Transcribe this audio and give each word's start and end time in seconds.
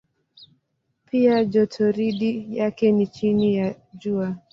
Pia 1.05 1.45
jotoridi 1.45 2.57
yake 2.57 2.91
ni 2.91 3.07
chini 3.07 3.55
ya 3.55 3.75
Jua. 3.93 4.35